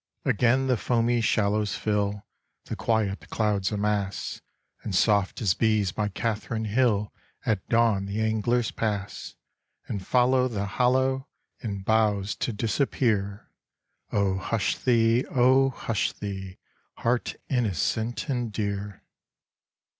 [0.25, 2.25] Again the foamy shallows fill,
[2.65, 4.41] The quiet clouds amass,
[4.81, 7.13] And soft as bees by Catherine Hill
[7.45, 9.35] At dawn the anglers pass,
[9.87, 11.27] And follow the hollow,
[11.59, 13.51] In boughs to disappear.
[14.11, 16.57] O hush thee, O hush thee!
[16.97, 19.03] heart innocent and dear.